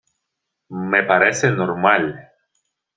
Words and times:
me 0.91 1.03
parece 1.03 1.51
normal. 1.51 2.03